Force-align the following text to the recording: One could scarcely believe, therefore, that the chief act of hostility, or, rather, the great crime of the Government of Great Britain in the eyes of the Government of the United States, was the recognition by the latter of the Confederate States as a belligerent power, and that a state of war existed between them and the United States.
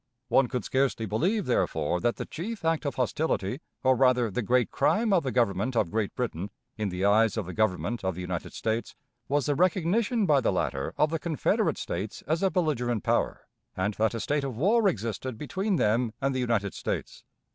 One 0.29 0.47
could 0.47 0.65
scarcely 0.65 1.05
believe, 1.05 1.45
therefore, 1.45 1.99
that 1.99 2.15
the 2.15 2.25
chief 2.25 2.65
act 2.65 2.87
of 2.87 2.95
hostility, 2.95 3.61
or, 3.83 3.95
rather, 3.95 4.31
the 4.31 4.41
great 4.41 4.71
crime 4.71 5.13
of 5.13 5.21
the 5.21 5.31
Government 5.31 5.75
of 5.75 5.91
Great 5.91 6.15
Britain 6.15 6.49
in 6.75 6.89
the 6.89 7.05
eyes 7.05 7.37
of 7.37 7.45
the 7.45 7.53
Government 7.53 8.03
of 8.03 8.15
the 8.15 8.21
United 8.21 8.53
States, 8.53 8.95
was 9.27 9.45
the 9.45 9.53
recognition 9.53 10.25
by 10.25 10.41
the 10.41 10.51
latter 10.51 10.95
of 10.97 11.11
the 11.11 11.19
Confederate 11.19 11.77
States 11.77 12.23
as 12.25 12.41
a 12.41 12.49
belligerent 12.49 13.03
power, 13.03 13.45
and 13.77 13.93
that 13.93 14.15
a 14.15 14.19
state 14.19 14.43
of 14.43 14.57
war 14.57 14.87
existed 14.87 15.37
between 15.37 15.75
them 15.75 16.13
and 16.19 16.33
the 16.33 16.39
United 16.39 16.73
States. 16.73 17.23